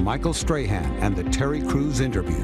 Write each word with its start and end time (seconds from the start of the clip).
Michael 0.00 0.32
Strahan 0.32 0.96
and 1.00 1.14
the 1.14 1.24
Terry 1.24 1.60
Crews 1.60 2.00
interview. 2.00 2.38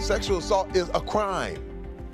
Sexual 0.00 0.38
assault 0.38 0.74
is 0.74 0.88
a 0.94 1.00
crime. 1.00 1.62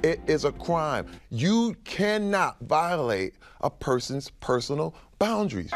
It 0.03 0.21
is 0.27 0.45
a 0.45 0.51
crime. 0.51 1.07
You 1.31 1.77
cannot 1.85 2.57
violate 2.63 3.35
a 3.61 3.71
person's 3.71 4.31
personal 4.41 4.95
boundaries. 5.21 5.71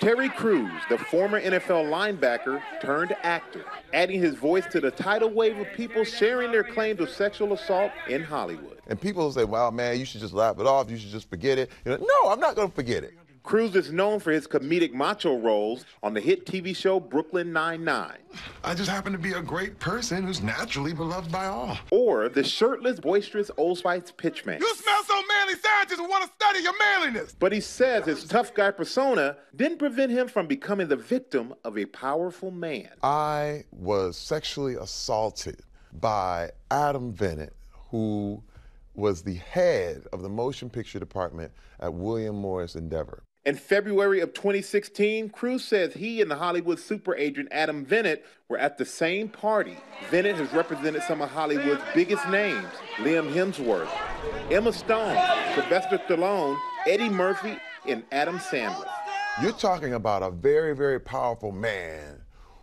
Terry 0.00 0.28
Crews, 0.28 0.70
the 0.90 0.98
former 0.98 1.40
NFL 1.40 1.90
linebacker 1.90 2.62
turned 2.80 3.16
actor, 3.22 3.64
adding 3.92 4.20
his 4.20 4.34
voice 4.34 4.64
to 4.70 4.80
the 4.80 4.90
tidal 4.90 5.30
wave 5.30 5.58
of 5.58 5.66
people 5.74 6.04
sharing 6.04 6.52
their 6.52 6.62
claims 6.62 7.00
of 7.00 7.08
sexual 7.10 7.54
assault 7.54 7.90
in 8.08 8.22
Hollywood. 8.22 8.78
And 8.86 9.00
people 9.00 9.32
say, 9.32 9.44
"Wow, 9.44 9.70
man, 9.70 9.98
you 9.98 10.04
should 10.04 10.20
just 10.20 10.34
laugh 10.34 10.60
it 10.60 10.66
off. 10.66 10.90
You 10.90 10.98
should 10.98 11.10
just 11.10 11.28
forget 11.28 11.58
it." 11.58 11.70
You 11.84 11.92
know, 11.92 11.98
no, 11.98 12.30
I'm 12.30 12.38
not 12.38 12.54
going 12.54 12.68
to 12.68 12.74
forget 12.74 13.02
it. 13.02 13.14
Crews 13.48 13.74
is 13.74 13.90
known 13.90 14.20
for 14.20 14.30
his 14.30 14.46
comedic 14.46 14.92
macho 14.92 15.38
roles 15.38 15.86
on 16.02 16.12
the 16.12 16.20
hit 16.20 16.44
TV 16.44 16.76
show 16.76 17.00
Brooklyn 17.00 17.50
Nine-Nine. 17.50 18.18
I 18.62 18.74
just 18.74 18.90
happen 18.90 19.10
to 19.12 19.18
be 19.18 19.32
a 19.32 19.40
great 19.40 19.78
person 19.78 20.22
who's 20.22 20.42
naturally 20.42 20.92
beloved 20.92 21.32
by 21.32 21.46
all. 21.46 21.78
Or 21.90 22.28
the 22.28 22.44
shirtless, 22.44 23.00
boisterous 23.00 23.50
Old 23.56 23.78
Spice 23.78 24.12
pitchman. 24.12 24.60
You 24.60 24.74
smell 24.74 25.02
so 25.02 25.14
manly, 25.26 25.54
scientists 25.54 25.98
want 25.98 26.24
to 26.26 26.30
study 26.34 26.62
your 26.62 26.78
manliness. 26.78 27.34
But 27.38 27.52
he 27.52 27.62
says 27.62 28.04
his 28.04 28.24
tough 28.24 28.52
guy 28.52 28.70
persona 28.70 29.38
didn't 29.56 29.78
prevent 29.78 30.12
him 30.12 30.28
from 30.28 30.46
becoming 30.46 30.88
the 30.88 30.96
victim 30.96 31.54
of 31.64 31.78
a 31.78 31.86
powerful 31.86 32.50
man. 32.50 32.90
I 33.02 33.64
was 33.72 34.18
sexually 34.18 34.74
assaulted 34.74 35.62
by 35.94 36.50
Adam 36.70 37.14
Venit, 37.14 37.52
who 37.90 38.42
was 38.94 39.22
the 39.22 39.36
head 39.36 40.06
of 40.12 40.20
the 40.20 40.28
motion 40.28 40.68
picture 40.68 40.98
department 40.98 41.50
at 41.80 41.94
William 41.94 42.36
Morris 42.36 42.74
Endeavor. 42.74 43.22
In 43.44 43.54
February 43.54 44.20
of 44.20 44.34
2016, 44.34 45.30
Crews 45.30 45.64
says 45.64 45.94
he 45.94 46.20
and 46.20 46.30
the 46.30 46.36
Hollywood 46.36 46.78
super 46.78 47.14
agent 47.14 47.48
Adam 47.52 47.86
Venit 47.86 48.22
were 48.48 48.58
at 48.58 48.76
the 48.76 48.84
same 48.84 49.28
party. 49.28 49.76
Venit 50.10 50.34
has 50.34 50.52
represented 50.52 51.02
some 51.04 51.22
of 51.22 51.30
Hollywood's 51.30 51.82
biggest 51.94 52.28
names 52.28 52.66
Liam 52.96 53.32
Hemsworth, 53.32 53.88
Emma 54.50 54.72
Stone, 54.72 55.16
Sylvester 55.54 55.98
Stallone, 55.98 56.58
Eddie 56.86 57.08
Murphy, 57.08 57.56
and 57.86 58.02
Adam 58.12 58.38
Sandler. 58.38 58.88
You're 59.40 59.52
talking 59.52 59.94
about 59.94 60.22
a 60.22 60.30
very, 60.30 60.74
very 60.74 60.98
powerful 60.98 61.52
man 61.52 62.20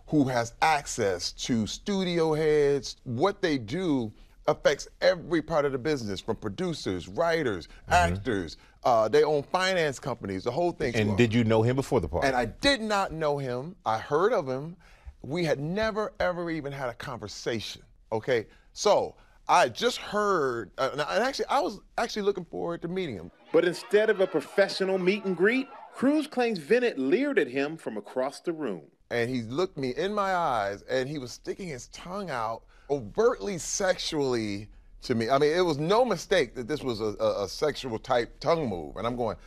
who 0.08 0.26
has 0.26 0.54
access 0.62 1.32
to 1.32 1.66
studio 1.66 2.34
heads. 2.34 2.98
What 3.06 3.42
they 3.42 3.58
do 3.58 4.12
affects 4.48 4.88
every 5.02 5.42
part 5.42 5.66
of 5.66 5.72
the 5.72 5.78
business 5.78 6.20
from 6.20 6.36
producers, 6.36 7.08
writers, 7.08 7.68
mm-hmm. 7.68 8.14
actors. 8.14 8.58
Uh, 8.86 9.08
they 9.08 9.24
own 9.24 9.42
finance 9.42 10.00
companies, 10.00 10.44
the 10.44 10.52
whole 10.52 10.72
thing. 10.72 10.96
And 10.96 11.18
did 11.18 11.34
you 11.34 11.44
know 11.44 11.64
him 11.64 11.76
before 11.76 12.00
the 12.00 12.08
party? 12.08 12.28
And 12.28 12.36
I 12.36 12.46
did 12.46 12.82
not 12.82 13.12
know 13.12 13.40
him. 13.40 13.76
I 13.84 13.98
heard 13.98 14.32
of 14.32 14.48
him. 14.48 14.78
We 15.24 15.44
had 15.44 15.60
never, 15.60 16.14
ever 16.20 16.52
even 16.52 16.72
had 16.72 16.90
a 16.90 16.94
conversation. 16.94 17.82
Okay. 18.12 18.46
So 18.74 19.16
I 19.50 19.70
just 19.70 19.98
heard, 19.98 20.70
uh, 20.78 20.90
and 20.92 21.02
actually, 21.02 21.46
I 21.48 21.60
was 21.62 21.80
actually 21.98 22.22
looking 22.22 22.46
forward 22.46 22.84
to 22.84 22.88
meeting 22.88 23.16
him. 23.16 23.32
But 23.52 23.66
instead 23.66 24.12
of 24.12 24.20
a 24.22 24.28
professional 24.28 25.00
meet 25.00 25.26
and 25.26 25.36
greet, 25.36 25.68
Crews 25.96 26.28
claims 26.28 26.60
Venit 26.60 26.96
leered 26.98 27.40
at 27.40 27.48
him 27.48 27.78
from 27.78 27.98
across 27.98 28.42
the 28.42 28.54
room. 28.54 28.84
And 29.10 29.30
he 29.30 29.42
looked 29.44 29.78
me 29.78 29.96
in 29.96 30.14
my 30.14 30.36
eyes 30.36 30.84
and 30.90 31.08
he 31.08 31.18
was 31.18 31.32
sticking 31.32 31.68
his 31.68 31.88
tongue 31.88 32.30
out 32.30 32.64
overtly 32.90 33.58
sexually 33.58 34.68
to 35.06 35.16
me. 35.16 35.30
I 35.30 35.38
mean, 35.38 35.56
it 35.56 35.62
was 35.62 35.78
no 35.78 36.06
mistake 36.06 36.56
that 36.56 36.68
this 36.68 36.84
was 36.84 37.02
a, 37.02 37.16
a, 37.20 37.44
a 37.44 37.48
sexual 37.48 37.98
type 38.00 38.40
tongue 38.40 38.68
move. 38.68 38.98
And 38.98 39.08
I'm 39.08 39.16
going, 39.16 39.38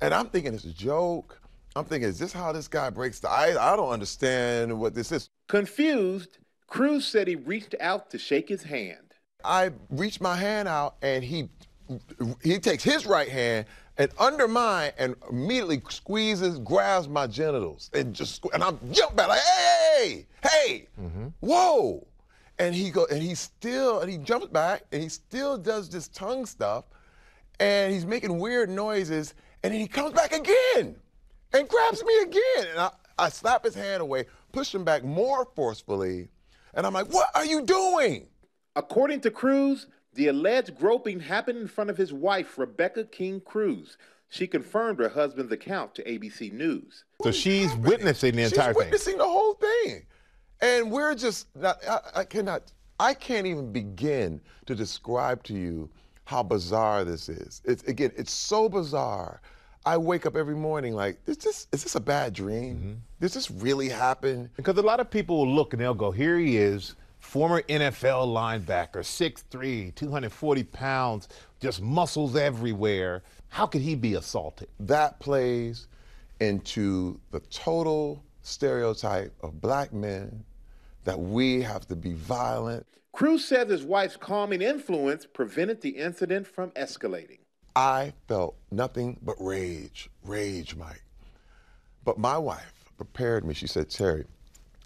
and 0.00 0.12
I'm 0.12 0.26
thinking 0.26 0.54
it's 0.54 0.64
a 0.64 0.72
joke. 0.72 1.40
I'm 1.76 1.84
thinking, 1.84 2.08
is 2.08 2.18
this 2.18 2.32
how 2.32 2.52
this 2.52 2.68
guy 2.68 2.90
breaks 2.90 3.20
the 3.20 3.30
ice? 3.30 3.56
I 3.56 3.76
don't 3.76 3.90
understand 3.90 4.78
what 4.78 4.94
this 4.94 5.10
is. 5.12 5.28
Confused, 5.48 6.38
Crews 6.66 7.06
said 7.06 7.28
he 7.28 7.36
reached 7.36 7.74
out 7.80 8.10
to 8.10 8.18
shake 8.18 8.48
his 8.48 8.62
hand. 8.62 8.98
I 9.44 9.70
reached 9.90 10.20
my 10.20 10.36
hand 10.36 10.68
out 10.68 10.96
and 11.02 11.22
he 11.22 11.48
he 12.42 12.58
takes 12.58 12.82
his 12.82 13.04
right 13.04 13.28
hand 13.28 13.66
and 13.98 14.10
under 14.18 14.48
mine 14.48 14.92
and 14.98 15.14
immediately 15.30 15.82
squeezes, 15.88 16.58
grabs 16.58 17.08
my 17.08 17.26
genitals 17.26 17.90
and 17.92 18.14
just 18.14 18.44
and 18.54 18.62
I'm 18.62 18.78
jump 18.92 19.14
back 19.16 19.28
like, 19.28 19.40
hey, 19.40 20.26
hey, 20.42 20.48
hey, 20.48 20.88
mm-hmm. 21.00 21.26
whoa. 21.40 22.06
And 22.58 22.74
he 22.74 22.90
go 22.90 23.06
and 23.10 23.22
he 23.22 23.34
still 23.34 24.00
and 24.00 24.10
he 24.10 24.18
jumps 24.18 24.46
back 24.46 24.84
and 24.92 25.02
he 25.02 25.08
still 25.08 25.58
does 25.58 25.88
this 25.88 26.08
tongue 26.08 26.46
stuff 26.46 26.84
and 27.58 27.92
he's 27.92 28.06
making 28.06 28.38
weird 28.38 28.70
noises 28.70 29.34
and 29.62 29.72
then 29.72 29.80
he 29.80 29.88
comes 29.88 30.12
back 30.12 30.32
again 30.32 30.96
and 31.52 31.68
grabs 31.68 32.04
me 32.04 32.18
again. 32.22 32.66
And 32.70 32.78
I, 32.78 32.90
I 33.18 33.28
slap 33.28 33.64
his 33.64 33.74
hand 33.74 34.02
away, 34.02 34.26
push 34.52 34.74
him 34.74 34.84
back 34.84 35.04
more 35.04 35.48
forcefully, 35.56 36.28
and 36.74 36.86
I'm 36.86 36.92
like, 36.92 37.12
what 37.12 37.28
are 37.34 37.44
you 37.44 37.62
doing? 37.62 38.26
According 38.76 39.20
to 39.20 39.30
Crews, 39.30 39.86
the 40.14 40.28
alleged 40.28 40.76
groping 40.76 41.20
happened 41.20 41.58
in 41.58 41.68
front 41.68 41.90
of 41.90 41.96
his 41.96 42.12
wife, 42.12 42.58
Rebecca 42.58 43.04
King 43.04 43.40
Crews. 43.40 43.96
She 44.28 44.46
confirmed 44.46 44.98
her 44.98 45.08
husband's 45.08 45.52
account 45.52 45.94
to 45.94 46.04
ABC 46.04 46.52
News. 46.52 47.04
So 47.22 47.30
she's 47.30 47.74
witnessing 47.76 48.34
the 48.34 48.42
entire 48.42 48.70
she's 48.70 48.76
witnessing 48.76 49.18
the 49.18 49.24
whole 49.24 49.54
thing. 49.54 50.06
And 50.60 50.90
we're 50.90 51.14
just 51.14 51.54
not, 51.56 51.78
I, 51.86 52.20
I 52.20 52.24
cannot, 52.24 52.72
I 52.98 53.14
can't 53.14 53.46
even 53.46 53.72
begin 53.72 54.40
to 54.66 54.74
describe 54.74 55.42
to 55.44 55.52
you 55.54 55.90
how 56.24 56.42
bizarre 56.42 57.04
this 57.04 57.28
is. 57.28 57.60
It's 57.64 57.82
again, 57.84 58.12
it's 58.16 58.32
so 58.32 58.68
bizarre. 58.68 59.40
I 59.86 59.98
wake 59.98 60.24
up 60.24 60.36
every 60.36 60.54
morning 60.54 60.94
like, 60.94 61.18
is 61.26 61.36
this 61.36 61.66
is 61.72 61.82
this 61.82 61.94
a 61.94 62.00
bad 62.00 62.32
dream? 62.32 62.76
Mm-hmm. 62.76 62.92
Does 63.20 63.34
this 63.34 63.50
really 63.50 63.88
happen? 63.88 64.48
Because 64.56 64.78
a 64.78 64.82
lot 64.82 65.00
of 65.00 65.10
people 65.10 65.38
will 65.38 65.54
look 65.54 65.74
and 65.74 65.82
they'll 65.82 65.92
go, 65.92 66.10
here 66.10 66.38
he 66.38 66.56
is, 66.56 66.94
former 67.18 67.62
NFL 67.62 68.28
linebacker, 68.28 68.98
6'3", 68.98 69.94
240 69.94 70.64
pounds, 70.64 71.28
just 71.60 71.82
muscles 71.82 72.36
everywhere. 72.36 73.22
How 73.48 73.66
could 73.66 73.82
he 73.82 73.94
be 73.94 74.14
assaulted? 74.14 74.68
That 74.80 75.20
plays 75.20 75.86
into 76.40 77.20
the 77.30 77.40
total 77.40 78.22
stereotype 78.44 79.32
of 79.42 79.60
black 79.60 79.92
men 79.92 80.44
that 81.04 81.18
we 81.18 81.60
have 81.62 81.86
to 81.88 81.96
be 81.96 82.12
violent. 82.12 82.86
Crews 83.12 83.44
says 83.44 83.68
his 83.68 83.84
wife's 83.84 84.16
calming 84.16 84.62
influence 84.62 85.26
prevented 85.26 85.80
the 85.80 85.90
incident 85.90 86.46
from 86.46 86.70
escalating. 86.72 87.38
I 87.76 88.12
felt 88.28 88.56
nothing 88.70 89.18
but 89.22 89.36
rage, 89.40 90.10
rage, 90.24 90.76
Mike. 90.76 91.02
But 92.04 92.18
my 92.18 92.38
wife 92.38 92.72
prepared 92.96 93.44
me. 93.44 93.54
She 93.54 93.66
said, 93.66 93.90
Terry, 93.90 94.24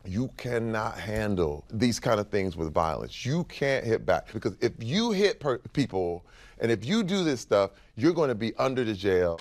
you 0.04 0.30
cannot 0.36 0.98
handle 0.98 1.64
these 1.70 2.00
kind 2.00 2.20
of 2.20 2.28
things 2.28 2.56
with 2.56 2.72
violence. 2.72 3.26
You 3.26 3.44
can't 3.44 3.84
hit 3.84 4.06
back 4.06 4.32
because 4.32 4.56
if 4.60 4.72
you 4.78 5.10
hit 5.10 5.40
per- 5.40 5.58
people 5.58 6.24
and 6.60 6.70
if 6.70 6.84
you 6.84 7.02
do 7.02 7.24
this 7.24 7.40
stuff, 7.40 7.72
you're 7.96 8.14
going 8.14 8.28
to 8.28 8.34
be 8.34 8.54
under 8.56 8.84
the 8.84 8.94
jail. 8.94 9.40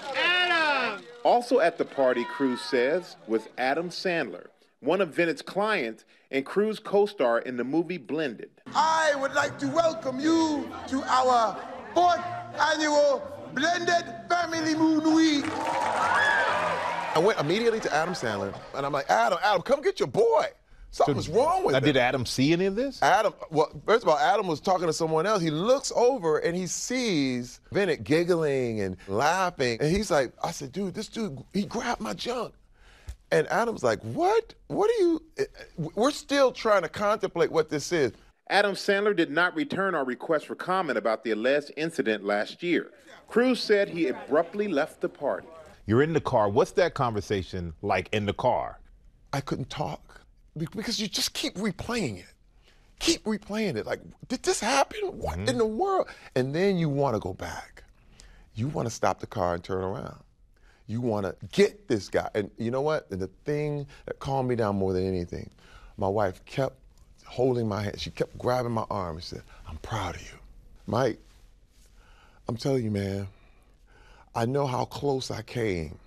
Also 1.27 1.59
at 1.59 1.77
the 1.77 1.83
party, 1.83 2.23
Crews 2.23 2.61
says, 2.61 3.17
was 3.27 3.49
Adam 3.57 3.89
Sandler, 3.89 4.47
one 4.79 5.01
of 5.01 5.09
Venit's 5.09 5.41
clients 5.41 6.05
and 6.31 6.45
Crews 6.45 6.79
co-star 6.79 7.39
in 7.39 7.57
the 7.57 7.65
movie 7.65 7.97
Blended. 7.97 8.49
I 8.73 9.13
would 9.19 9.33
like 9.33 9.59
to 9.59 9.67
welcome 9.67 10.21
you 10.21 10.71
to 10.87 11.03
our 11.03 11.59
fourth 11.93 12.23
annual 12.57 13.21
Blended 13.53 14.05
Family 14.29 14.73
Moon 14.73 15.13
Week. 15.13 15.43
I 15.51 17.21
went 17.21 17.37
immediately 17.41 17.81
to 17.81 17.93
Adam 17.93 18.13
Sandler, 18.13 18.57
and 18.73 18.85
I'm 18.85 18.93
like, 18.93 19.09
Adam, 19.09 19.37
Adam, 19.43 19.63
come 19.63 19.81
get 19.81 19.99
your 19.99 20.07
boy. 20.07 20.45
Something's 20.91 21.27
so, 21.27 21.33
wrong 21.33 21.63
with 21.63 21.73
now, 21.73 21.79
him. 21.79 21.83
Did 21.83 21.97
Adam 21.97 22.25
see 22.25 22.53
any 22.53 22.65
of 22.65 22.75
this? 22.75 23.01
Adam, 23.03 23.33
well, 23.51 23.69
first 23.85 24.03
of 24.03 24.09
all, 24.09 24.17
Adam 24.17 24.47
was 24.47 24.59
talking 24.59 24.87
to 24.87 24.93
someone 24.93 25.25
else. 25.25 25.41
He 25.41 25.51
looks 25.51 25.91
over 25.95 26.39
and 26.39 26.55
he 26.55 26.65
sees 26.65 27.59
Venit 27.73 28.03
giggling 28.03 28.81
and 28.81 28.97
laughing. 29.07 29.77
And 29.81 29.95
he's 29.95 30.09
like, 30.09 30.31
I 30.43 30.51
said, 30.51 30.71
dude, 30.71 30.93
this 30.93 31.07
dude, 31.07 31.43
he 31.53 31.65
grabbed 31.65 32.01
my 32.01 32.13
junk. 32.13 32.53
And 33.31 33.45
Adam's 33.47 33.83
like, 33.83 34.01
what? 34.01 34.53
What 34.67 34.89
are 34.89 35.03
you? 35.03 35.21
We're 35.77 36.11
still 36.11 36.51
trying 36.51 36.83
to 36.83 36.89
contemplate 36.89 37.51
what 37.51 37.69
this 37.69 37.91
is. 37.91 38.13
Adam 38.49 38.71
Sandler 38.71 39.13
did 39.13 39.29
not 39.29 39.53
return 39.55 39.93
our 39.93 40.05
request 40.05 40.47
for 40.47 40.55
comment 40.55 40.97
about 40.97 41.25
the 41.25 41.31
alleged 41.31 41.71
incident 41.75 42.23
last 42.23 42.63
year. 42.63 42.91
Crews 43.27 43.61
said 43.61 43.89
he 43.89 44.07
abruptly 44.07 44.69
left 44.69 45.01
the 45.01 45.09
party. 45.09 45.47
You're 45.85 46.01
in 46.01 46.13
the 46.13 46.21
car. 46.21 46.47
What's 46.47 46.71
that 46.71 46.93
conversation 46.93 47.73
like 47.81 48.07
in 48.13 48.25
the 48.25 48.33
car? 48.33 48.79
I 49.33 49.41
couldn't 49.41 49.69
talk 49.69 50.06
because 50.57 50.99
you 50.99 51.07
just 51.07 51.33
keep 51.33 51.55
replaying 51.55 52.19
it. 52.19 52.25
Keep 52.99 53.25
replaying 53.25 53.75
it. 53.75 53.85
Like, 53.85 54.01
did 54.27 54.43
this 54.43 54.59
happen? 54.59 54.99
What 55.03 55.37
mm-hmm. 55.37 55.49
in 55.49 55.57
the 55.57 55.65
world? 55.65 56.07
And 56.35 56.53
then 56.53 56.77
you 56.77 56.89
want 56.89 57.15
to 57.15 57.19
go 57.19 57.33
back. 57.33 57.83
You 58.55 58.67
want 58.67 58.87
to 58.87 58.93
stop 58.93 59.19
the 59.19 59.27
car 59.27 59.53
and 59.53 59.63
turn 59.63 59.83
around. 59.83 60.17
You 60.87 61.01
want 61.01 61.25
to 61.25 61.35
get 61.51 61.87
this 61.87 62.09
guy. 62.09 62.29
And 62.33 62.49
you 62.57 62.71
know 62.71 62.81
what? 62.81 63.07
And 63.11 63.21
the 63.21 63.29
thing 63.45 63.85
that 64.05 64.19
calmed 64.19 64.49
me 64.49 64.55
down 64.55 64.77
more 64.77 64.93
than 64.93 65.05
anything, 65.05 65.49
my 65.97 66.07
wife 66.07 66.43
kept 66.45 66.75
holding 67.25 67.67
my 67.67 67.83
hand. 67.83 67.99
She 67.99 68.09
kept 68.09 68.37
grabbing 68.37 68.71
my 68.71 68.85
arm 68.89 69.17
and 69.17 69.23
said, 69.23 69.43
I'm 69.67 69.77
proud 69.77 70.15
of 70.15 70.21
you. 70.21 70.37
Mike, 70.87 71.19
I'm 72.47 72.55
telling 72.55 72.83
you, 72.83 72.91
man, 72.91 73.27
I 74.33 74.45
know 74.45 74.65
how 74.65 74.85
close 74.85 75.29
I 75.29 75.41
came 75.41 75.99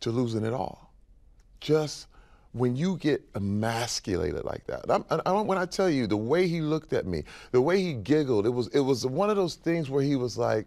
to 0.00 0.10
losing 0.10 0.44
it 0.44 0.54
all. 0.54 0.90
just 1.60 2.06
when 2.52 2.76
you 2.76 2.96
get 2.98 3.22
emasculated 3.34 4.44
like 4.44 4.66
that. 4.66 4.84
I'm, 4.88 5.04
I, 5.26 5.32
when 5.40 5.58
I 5.58 5.64
tell 5.64 5.88
you 5.88 6.06
the 6.06 6.16
way 6.16 6.46
he 6.46 6.60
looked 6.60 6.92
at 6.92 7.06
me, 7.06 7.24
the 7.50 7.60
way 7.60 7.82
he 7.82 7.94
giggled, 7.94 8.46
it 8.46 8.50
was 8.50 8.68
it 8.68 8.80
was 8.80 9.06
one 9.06 9.30
of 9.30 9.36
those 9.36 9.54
things 9.54 9.88
where 9.90 10.02
he 10.02 10.16
was 10.16 10.36
like, 10.36 10.66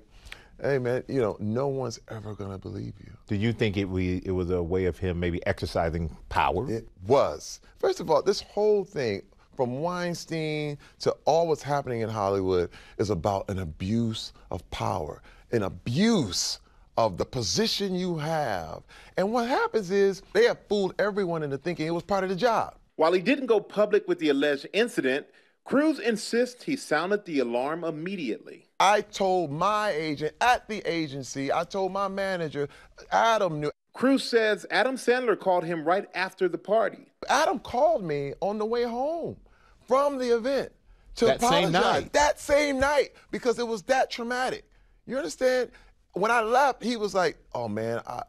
"Hey 0.62 0.80
man, 0.80 1.04
you 1.08 1.22
know, 1.22 1.38
no 1.40 1.68
one's 1.68 2.00
ever 2.10 2.34
gonna 2.34 2.58
believe 2.58 2.94
you." 3.00 3.12
Do 3.28 3.36
you 3.36 3.54
think 3.54 3.78
it 3.78 3.86
we 3.86 4.22
it 4.26 4.32
was 4.32 4.50
a 4.50 4.62
way 4.62 4.86
of 4.86 4.98
him 4.98 5.20
maybe 5.20 5.46
exercising 5.46 6.16
power? 6.30 6.70
It 6.70 6.88
was. 7.08 7.60
First 7.78 8.00
of 8.00 8.10
all, 8.10 8.22
this 8.22 8.42
whole 8.42 8.84
thing 8.84 9.22
from 9.56 9.80
Weinstein 9.80 10.78
to 11.00 11.16
all 11.26 11.48
what's 11.48 11.64
happening 11.64 12.02
in 12.02 12.10
Hollywood 12.10 12.70
is 12.98 13.10
about 13.10 13.50
an 13.50 13.60
abuse 13.60 14.34
of 14.52 14.70
power, 14.72 15.22
an 15.52 15.64
abuse 15.64 16.60
of 16.98 17.18
the 17.18 17.26
position 17.26 17.96
you 17.96 18.18
have. 18.18 18.84
And 19.18 19.32
what 19.32 19.48
happens 19.48 19.92
is 19.92 20.22
they 20.34 20.46
have 20.46 20.60
fooled 20.70 20.96
everyone 21.00 21.44
into 21.44 21.58
thinking 21.58 21.88
it 21.88 21.92
was 21.92 22.04
part 22.04 22.24
of 22.24 22.30
the 22.30 22.36
job. 22.36 22.76
While 22.96 23.14
he 23.14 23.22
didn't 23.22 23.48
go 23.48 23.60
public 23.60 24.08
with 24.08 24.20
the 24.20 24.30
alleged 24.30 24.68
incident, 24.74 25.28
Crews 25.66 25.98
insists 26.00 26.64
he 26.64 26.76
sounded 26.76 27.26
the 27.26 27.40
alarm 27.40 27.84
immediately. 27.84 28.68
I 28.80 29.02
told 29.02 29.52
my 29.52 29.90
agent 29.90 30.36
at 30.40 30.68
the 30.70 30.82
agency, 30.90 31.52
I 31.52 31.64
told 31.64 31.92
my 31.92 32.08
manager, 32.08 32.70
Adam 33.12 33.60
knew. 33.60 33.72
Crews 33.94 34.24
says 34.24 34.66
Adam 34.70 34.96
Sandler 34.96 35.40
called 35.40 35.64
him 35.64 35.84
right 35.84 36.06
after 36.14 36.48
the 36.48 36.58
party. 36.58 37.08
Adam 37.30 37.60
called 37.60 38.04
me 38.04 38.34
on 38.42 38.60
the 38.60 38.66
way 38.66 38.84
home 38.84 39.38
from 39.88 40.18
the 40.20 40.36
event 40.36 40.72
to 41.16 41.26
that 41.26 41.38
apologize. 41.38 41.64
Same 41.64 41.72
night. 41.72 42.14
That 42.14 42.40
same 42.40 42.80
night 42.80 43.14
because 43.32 43.58
it 43.58 43.68
was 43.68 43.84
that 43.84 44.12
traumatic. 44.12 44.70
You 45.08 45.18
understand? 45.18 45.72
When 46.16 46.32
I 46.32 46.42
left, 46.42 46.82
he 46.82 46.96
was 46.96 47.14
like, 47.14 47.38
"Oh 47.54 47.68
man, 47.68 48.02
I, 48.08 48.24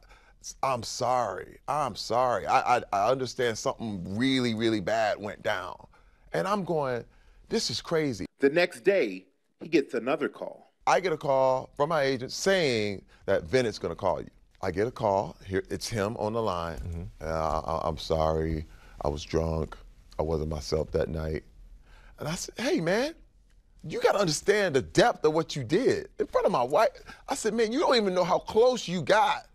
I'm 0.62 0.82
sorry. 0.82 1.58
I'm 1.68 1.94
sorry. 1.94 2.44
I, 2.44 2.78
I, 2.78 2.82
I 2.92 3.10
understand 3.10 3.56
something 3.56 4.18
really, 4.18 4.54
really 4.54 4.80
bad 4.80 5.20
went 5.20 5.42
down." 5.42 5.86
And 6.32 6.48
I'm 6.48 6.64
going, 6.64 7.04
"This 7.48 7.70
is 7.70 7.80
crazy." 7.80 8.26
The 8.40 8.50
next 8.50 8.80
day, 8.80 9.26
he 9.60 9.68
gets 9.68 9.94
another 9.94 10.28
call. 10.28 10.72
I 10.88 10.98
get 10.98 11.12
a 11.12 11.16
call 11.16 11.70
from 11.76 11.90
my 11.90 12.02
agent 12.02 12.32
saying 12.32 13.04
that 13.26 13.44
Venit's 13.44 13.78
going 13.78 13.92
to 13.92 13.96
call 13.96 14.20
you. 14.20 14.30
I 14.62 14.72
get 14.72 14.88
a 14.88 14.90
call. 14.90 15.36
Here, 15.46 15.62
it's 15.70 15.88
him 15.88 16.16
on 16.16 16.32
the 16.32 16.42
line. 16.42 16.78
Mm-hmm. 16.78 17.02
Uh, 17.20 17.60
I, 17.60 17.88
I'm 17.88 17.98
sorry. 17.98 18.66
I 19.02 19.08
was 19.08 19.22
drunk. 19.22 19.76
I 20.18 20.22
wasn't 20.22 20.50
myself 20.50 20.90
that 20.90 21.08
night. 21.08 21.44
And 22.18 22.26
I 22.26 22.34
said, 22.34 22.54
"Hey, 22.58 22.80
man." 22.80 23.14
You 23.88 24.00
got 24.00 24.12
to 24.12 24.18
understand 24.18 24.74
the 24.74 24.82
depth 24.82 25.24
of 25.24 25.32
what 25.32 25.54
you 25.54 25.62
did 25.62 26.08
in 26.18 26.26
front 26.26 26.46
of 26.46 26.52
my 26.52 26.62
wife. 26.62 26.90
I 27.28 27.34
said, 27.34 27.54
man, 27.54 27.72
you 27.72 27.78
don't 27.78 27.96
even 27.96 28.14
know 28.14 28.24
how 28.24 28.38
close 28.38 28.88
you 28.88 29.02
got 29.02 29.46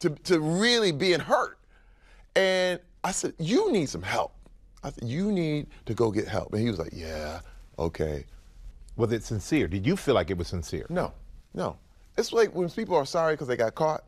to, 0.00 0.10
to 0.10 0.40
really 0.40 0.90
being 0.90 1.20
hurt. 1.20 1.58
And 2.34 2.80
I 3.04 3.12
said, 3.12 3.34
you 3.38 3.70
need 3.70 3.88
some 3.88 4.02
help. 4.02 4.32
I 4.82 4.90
said, 4.90 5.04
you 5.04 5.30
need 5.30 5.68
to 5.86 5.94
go 5.94 6.10
get 6.10 6.26
help. 6.26 6.52
And 6.52 6.62
he 6.62 6.70
was 6.70 6.78
like, 6.78 6.92
yeah, 6.92 7.40
okay. 7.78 8.24
Was 8.96 9.12
it 9.12 9.22
sincere? 9.22 9.68
Did 9.68 9.86
you 9.86 9.96
feel 9.96 10.14
like 10.14 10.30
it 10.30 10.36
was 10.36 10.48
sincere? 10.48 10.86
No, 10.88 11.12
no. 11.54 11.76
It's 12.18 12.32
like 12.32 12.54
when 12.54 12.68
people 12.68 12.96
are 12.96 13.06
sorry 13.06 13.34
because 13.34 13.48
they 13.48 13.56
got 13.56 13.74
caught. 13.74 14.04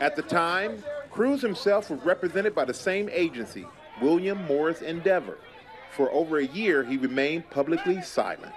At 0.00 0.16
the 0.16 0.22
time, 0.22 0.82
Crews 1.10 1.42
himself 1.42 1.90
was 1.90 2.00
represented 2.02 2.54
by 2.54 2.64
the 2.64 2.74
same 2.74 3.08
agency, 3.12 3.66
William 4.00 4.44
Morris 4.46 4.80
Endeavor. 4.80 5.38
For 5.96 6.10
over 6.10 6.38
a 6.38 6.46
year, 6.46 6.82
he 6.82 6.96
remained 6.96 7.50
publicly 7.50 8.00
silent. 8.00 8.54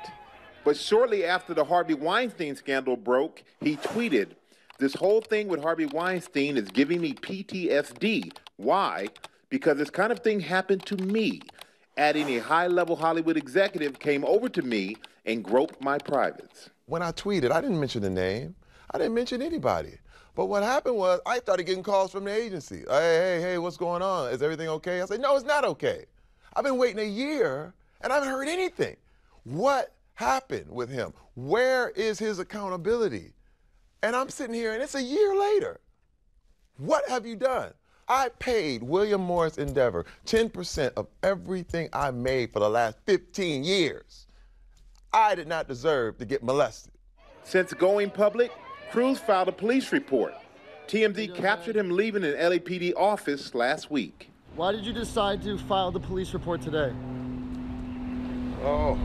But 0.63 0.77
shortly 0.77 1.25
after 1.25 1.53
the 1.53 1.65
Harvey 1.65 1.93
Weinstein 1.93 2.55
scandal 2.55 2.95
broke, 2.95 3.43
he 3.59 3.75
tweeted, 3.75 4.29
This 4.79 4.93
whole 4.93 5.19
thing 5.19 5.49
with 5.49 5.61
Harvey 5.61 5.85
Weinstein 5.85 6.55
is 6.55 6.69
giving 6.69 7.01
me 7.01 7.13
PTSD. 7.13 8.31
Why? 8.55 9.09
Because 9.49 9.77
this 9.77 9.89
kind 9.89 10.13
of 10.13 10.19
thing 10.19 10.39
happened 10.39 10.85
to 10.85 10.95
me. 10.95 11.41
Adding 11.97 12.29
a 12.29 12.39
high 12.39 12.67
level 12.67 12.95
Hollywood 12.95 13.35
executive 13.35 13.99
came 13.99 14.23
over 14.23 14.47
to 14.49 14.61
me 14.61 14.95
and 15.25 15.43
groped 15.43 15.81
my 15.81 15.97
privates. 15.97 16.69
When 16.85 17.01
I 17.01 17.11
tweeted, 17.11 17.51
I 17.51 17.59
didn't 17.59 17.79
mention 17.79 18.01
the 18.01 18.09
name, 18.09 18.55
I 18.91 18.97
didn't 18.97 19.13
mention 19.13 19.41
anybody. 19.41 19.97
But 20.35 20.45
what 20.45 20.63
happened 20.63 20.95
was 20.95 21.19
I 21.25 21.39
started 21.39 21.65
getting 21.65 21.83
calls 21.83 22.11
from 22.11 22.25
the 22.25 22.35
agency. 22.35 22.83
Hey, 22.89 23.39
hey, 23.39 23.41
hey, 23.41 23.57
what's 23.57 23.77
going 23.77 24.01
on? 24.01 24.31
Is 24.31 24.41
everything 24.41 24.69
okay? 24.69 25.01
I 25.01 25.05
said, 25.05 25.21
no, 25.21 25.35
it's 25.35 25.45
not 25.45 25.65
okay. 25.65 26.05
I've 26.55 26.63
been 26.63 26.77
waiting 26.77 26.99
a 26.99 27.07
year 27.07 27.73
and 28.01 28.11
I 28.11 28.15
haven't 28.15 28.29
heard 28.29 28.47
anything. 28.47 28.95
What 29.43 29.93
happened 30.13 30.69
with 30.69 30.89
him? 30.89 31.13
Where 31.35 31.89
is 31.89 32.17
his 32.17 32.39
accountability? 32.39 33.33
And 34.01 34.15
I'm 34.15 34.29
sitting 34.29 34.55
here 34.55 34.73
and 34.73 34.81
it's 34.81 34.95
a 34.95 35.03
year 35.03 35.35
later. 35.35 35.81
What 36.77 37.07
have 37.09 37.25
you 37.25 37.35
done? 37.35 37.73
I 38.07 38.29
paid 38.39 38.83
William 38.83 39.21
Morris 39.21 39.57
Endeavor 39.57 40.05
10% 40.25 40.93
of 40.95 41.07
everything 41.23 41.89
I 41.91 42.11
made 42.11 42.53
for 42.53 42.59
the 42.59 42.69
last 42.69 42.97
15 43.05 43.63
years. 43.63 44.27
I 45.11 45.35
did 45.35 45.47
not 45.47 45.67
deserve 45.67 46.17
to 46.19 46.25
get 46.25 46.43
molested. 46.43 46.93
Since 47.43 47.73
going 47.73 48.11
public, 48.11 48.51
Crews 48.91 49.19
filed 49.19 49.47
a 49.47 49.51
police 49.51 49.91
report. 49.91 50.33
TMZ 50.87 51.35
captured 51.35 51.75
him 51.75 51.89
leaving 51.89 52.23
an 52.23 52.33
LAPD 52.33 52.93
office 52.95 53.55
last 53.55 53.89
week. 53.89 54.29
Why 54.55 54.71
did 54.71 54.85
you 54.85 54.93
decide 54.93 55.41
to 55.43 55.57
file 55.57 55.91
the 55.91 55.99
police 55.99 56.33
report 56.33 56.61
today? 56.61 56.93
Oh, 58.63 58.97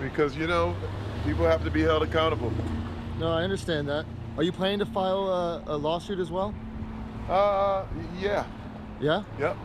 because, 0.00 0.34
you 0.34 0.46
know, 0.46 0.74
people 1.26 1.44
have 1.44 1.62
to 1.64 1.70
be 1.70 1.82
held 1.82 2.02
accountable. 2.02 2.50
No, 3.18 3.30
I 3.30 3.42
understand 3.42 3.86
that. 3.88 4.06
Are 4.38 4.42
you 4.42 4.52
planning 4.52 4.78
to 4.78 4.86
file 4.86 5.28
a, 5.28 5.62
a 5.66 5.76
lawsuit 5.76 6.18
as 6.18 6.30
well? 6.30 6.54
Uh, 7.28 7.84
yeah. 8.18 8.46
Yeah? 9.00 9.22
Yep. 9.38 9.56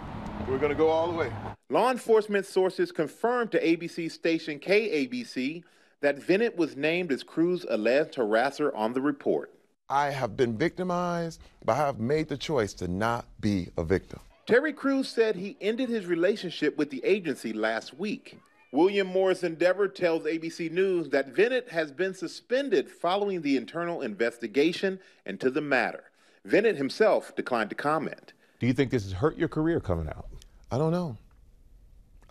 We're 0.50 0.58
going 0.58 0.72
to 0.72 0.78
go 0.78 0.90
all 0.90 1.10
the 1.10 1.18
way. 1.18 1.32
Law 1.70 1.90
enforcement 1.90 2.46
sources 2.46 2.92
confirmed 2.92 3.52
to 3.52 3.64
ABC 3.64 4.12
station 4.12 4.60
KABC 4.60 5.64
that 6.02 6.20
Venit 6.20 6.58
was 6.58 6.76
named 6.76 7.14
as 7.14 7.24
Crews's 7.24 7.66
alleged 7.70 8.16
harasser 8.16 8.72
on 8.76 8.92
the 8.92 9.02
report. 9.02 9.54
I 9.90 10.10
have 10.10 10.36
been 10.36 10.58
victimized, 10.58 11.40
but 11.64 11.74
I 11.74 11.78
have 11.78 12.02
made 12.02 12.28
the 12.28 12.38
choice 12.38 12.74
to 12.76 12.90
not 12.90 13.26
be 13.40 13.70
a 13.78 13.84
victim. 13.86 14.20
Terry 14.48 14.74
Crews 14.74 15.08
said 15.08 15.36
he 15.36 15.58
ended 15.62 15.90
his 15.90 16.06
relationship 16.06 16.78
with 16.78 16.90
the 16.90 17.04
agency 17.06 17.54
last 17.54 17.94
week. 17.94 18.40
William 18.72 19.08
Morris 19.08 19.44
Endeavor 19.44 19.88
tells 19.88 20.24
ABC 20.24 20.72
News 20.72 21.10
that 21.10 21.34
Venit 21.34 21.70
has 21.70 21.92
been 21.92 22.14
suspended 22.14 22.90
following 22.90 23.42
the 23.42 23.58
internal 23.58 24.02
investigation 24.02 25.00
into 25.26 25.50
the 25.50 25.62
matter. 25.62 26.06
Venit 26.48 26.78
himself 26.78 27.36
declined 27.36 27.70
to 27.70 27.76
comment. 27.76 28.34
Do 28.60 28.68
you 28.68 28.74
think 28.74 28.90
this 28.92 29.04
has 29.04 29.14
hurt 29.14 29.38
your 29.38 29.50
career 29.50 29.80
coming 29.80 30.08
out? 30.08 30.28
I 30.72 30.78
don't 30.78 30.92
know. 30.92 31.18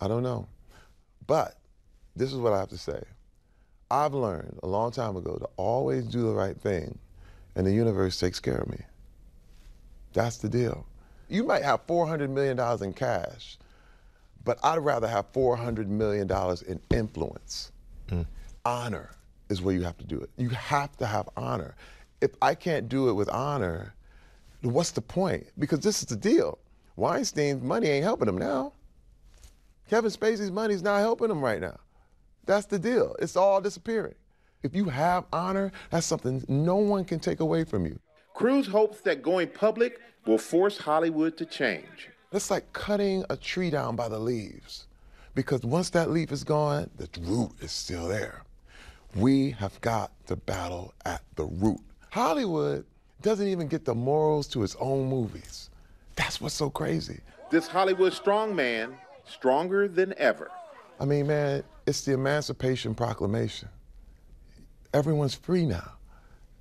I 0.00 0.08
don't 0.08 0.22
know. 0.22 0.48
But 1.26 1.58
this 2.16 2.32
is 2.32 2.38
what 2.38 2.52
I 2.52 2.58
have 2.58 2.70
to 2.70 2.78
say. 2.78 3.02
I've 3.90 4.14
learned 4.14 4.58
a 4.62 4.66
long 4.66 4.92
time 4.92 5.16
ago 5.16 5.36
to 5.36 5.48
always 5.56 6.06
do 6.06 6.22
the 6.22 6.32
right 6.32 6.58
thing, 6.58 6.98
and 7.54 7.66
the 7.66 7.72
universe 7.72 8.18
takes 8.18 8.40
care 8.40 8.58
of 8.58 8.68
me. 8.68 8.80
That's 10.12 10.38
the 10.38 10.48
deal. 10.48 10.86
You 11.30 11.44
might 11.44 11.62
have 11.62 11.86
$400 11.86 12.28
million 12.28 12.58
in 12.82 12.92
cash, 12.92 13.56
but 14.44 14.58
I'd 14.64 14.78
rather 14.78 15.06
have 15.06 15.32
$400 15.32 15.86
million 15.86 16.28
in 16.66 16.80
influence. 16.90 17.70
Mm. 18.08 18.26
Honor 18.64 19.10
is 19.48 19.62
where 19.62 19.74
you 19.74 19.82
have 19.82 19.96
to 19.98 20.04
do 20.04 20.20
it. 20.20 20.30
You 20.36 20.48
have 20.50 20.96
to 20.96 21.06
have 21.06 21.28
honor. 21.36 21.76
If 22.20 22.32
I 22.42 22.56
can't 22.56 22.88
do 22.88 23.08
it 23.08 23.12
with 23.12 23.28
honor, 23.30 23.94
what's 24.62 24.90
the 24.90 25.00
point? 25.00 25.46
Because 25.58 25.80
this 25.80 26.00
is 26.00 26.06
the 26.06 26.16
deal. 26.16 26.58
Weinstein's 26.96 27.62
money 27.62 27.86
ain't 27.86 28.04
helping 28.04 28.28
him 28.28 28.36
now. 28.36 28.72
Kevin 29.88 30.10
Spacey's 30.10 30.50
money's 30.50 30.82
not 30.82 30.98
helping 30.98 31.30
him 31.30 31.40
right 31.40 31.60
now. 31.60 31.78
That's 32.44 32.66
the 32.66 32.78
deal. 32.78 33.14
It's 33.20 33.36
all 33.36 33.60
disappearing. 33.60 34.14
If 34.62 34.74
you 34.74 34.86
have 34.86 35.24
honor, 35.32 35.70
that's 35.90 36.06
something 36.06 36.44
no 36.48 36.76
one 36.76 37.04
can 37.04 37.20
take 37.20 37.40
away 37.40 37.64
from 37.64 37.86
you. 37.86 37.98
Crews 38.34 38.66
hopes 38.66 39.00
that 39.02 39.22
going 39.22 39.48
public 39.48 40.00
will 40.26 40.38
force 40.38 40.78
Hollywood 40.78 41.36
to 41.38 41.46
change. 41.46 42.10
It's 42.32 42.50
like 42.50 42.72
cutting 42.72 43.24
a 43.28 43.36
tree 43.36 43.70
down 43.70 43.96
by 43.96 44.08
the 44.08 44.18
leaves. 44.18 44.86
Because 45.34 45.62
once 45.62 45.90
that 45.90 46.10
leaf 46.10 46.32
is 46.32 46.44
gone, 46.44 46.90
the 46.96 47.08
root 47.20 47.52
is 47.60 47.70
still 47.72 48.08
there. 48.08 48.42
We 49.14 49.50
have 49.52 49.80
got 49.80 50.12
to 50.26 50.36
battle 50.36 50.94
at 51.04 51.22
the 51.36 51.44
root. 51.44 51.80
Hollywood 52.10 52.84
doesn't 53.22 53.46
even 53.46 53.68
get 53.68 53.84
the 53.84 53.94
morals 53.94 54.46
to 54.48 54.62
its 54.62 54.76
own 54.80 55.08
movies. 55.08 55.70
That's 56.16 56.40
what's 56.40 56.54
so 56.54 56.70
crazy. 56.70 57.20
This 57.50 57.66
Hollywood 57.66 58.12
strongman, 58.12 58.94
stronger 59.26 59.88
than 59.88 60.14
ever. 60.16 60.50
I 61.00 61.04
mean, 61.04 61.26
man, 61.26 61.62
it's 61.86 62.02
the 62.02 62.12
Emancipation 62.12 62.94
Proclamation. 62.94 63.68
Everyone's 64.92 65.34
free 65.34 65.66
now. 65.66 65.92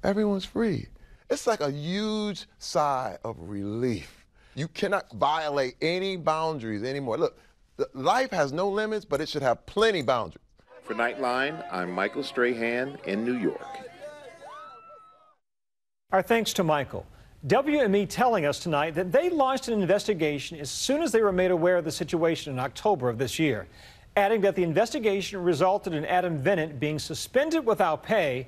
Everyone's 0.04 0.46
free. 0.46 0.88
It's 1.30 1.46
like 1.46 1.62
a 1.62 1.72
huge 1.72 2.48
sigh 2.58 3.18
of 3.24 3.36
relief. 3.40 4.26
You 4.56 4.68
cannot 4.68 5.12
violate 5.14 5.76
any 5.80 6.18
boundaries 6.18 6.84
anymore. 6.84 7.18
Look, 7.18 7.38
life 7.94 8.32
has 8.32 8.52
no 8.52 8.68
limits, 8.68 9.06
but 9.06 9.22
it 9.22 9.30
should 9.30 9.44
have 9.44 9.64
plenty 9.68 10.02
boundaries. 10.02 10.44
For 10.82 10.96
Nightline, 10.96 11.64
I'm 11.72 11.92
Michael 11.92 12.24
Strahan 12.24 12.98
in 13.06 13.24
New 13.24 13.38
York. 13.38 13.62
Our 16.12 16.24
thanks 16.24 16.52
to 16.54 16.64
Michael. 16.64 17.06
WME 17.46 18.10
telling 18.10 18.48
us 18.48 18.60
tonight 18.60 18.96
that 18.96 19.12
they 19.12 19.30
launched 19.30 19.68
an 19.68 19.80
investigation 19.80 20.60
as 20.60 20.72
soon 20.72 21.04
as 21.04 21.12
they 21.12 21.22
were 21.22 21.32
made 21.32 21.52
aware 21.52 21.78
of 21.78 21.86
the 21.86 21.92
situation 21.92 22.52
in 22.52 22.60
October 22.60 23.08
of 23.08 23.20
this 23.20 23.38
year, 23.38 23.68
adding 24.16 24.42
that 24.42 24.56
the 24.56 24.64
investigation 24.64 25.44
resulted 25.44 25.94
in 25.94 26.06
Adam 26.06 26.42
Venit 26.42 26.80
being 26.80 26.98
suspended 26.98 27.64
without 27.64 28.02
pay 28.02 28.48